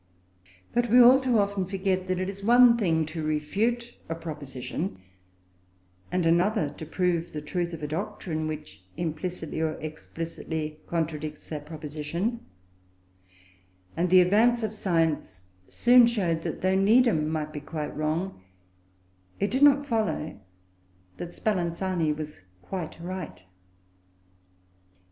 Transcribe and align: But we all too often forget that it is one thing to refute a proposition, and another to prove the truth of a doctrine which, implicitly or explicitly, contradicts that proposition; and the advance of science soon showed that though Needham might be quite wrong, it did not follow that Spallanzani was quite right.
But 0.73 0.89
we 0.89 0.99
all 0.99 1.19
too 1.19 1.37
often 1.37 1.67
forget 1.67 2.07
that 2.07 2.19
it 2.19 2.27
is 2.27 2.43
one 2.43 2.75
thing 2.75 3.05
to 3.05 3.21
refute 3.23 3.93
a 4.09 4.15
proposition, 4.15 4.97
and 6.11 6.25
another 6.25 6.71
to 6.79 6.87
prove 6.87 7.33
the 7.33 7.39
truth 7.43 7.71
of 7.71 7.83
a 7.83 7.87
doctrine 7.87 8.47
which, 8.47 8.83
implicitly 8.97 9.61
or 9.61 9.73
explicitly, 9.73 10.79
contradicts 10.87 11.45
that 11.49 11.67
proposition; 11.67 12.43
and 13.95 14.09
the 14.09 14.21
advance 14.21 14.63
of 14.63 14.73
science 14.73 15.43
soon 15.67 16.07
showed 16.07 16.41
that 16.41 16.61
though 16.63 16.73
Needham 16.73 17.29
might 17.29 17.53
be 17.53 17.59
quite 17.59 17.95
wrong, 17.95 18.41
it 19.39 19.51
did 19.51 19.61
not 19.61 19.85
follow 19.85 20.39
that 21.17 21.35
Spallanzani 21.35 22.11
was 22.11 22.39
quite 22.63 22.99
right. 22.99 23.43